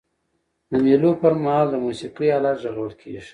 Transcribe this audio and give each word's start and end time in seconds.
د 0.69 0.71
مېلو 0.85 1.11
پر 1.21 1.33
مهال 1.43 1.67
د 1.71 1.75
موسیقۍ 1.85 2.27
آلات 2.37 2.57
ږغول 2.63 2.93
کيږي. 3.01 3.29